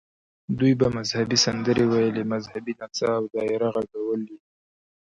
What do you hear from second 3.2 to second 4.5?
دایره غږول یې.